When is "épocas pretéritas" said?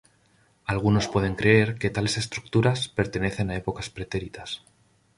3.55-4.63